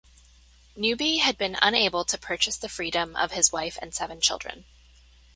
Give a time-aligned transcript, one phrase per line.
[0.75, 4.65] Newby had been unable to purchase the freedom of his wife and seven children.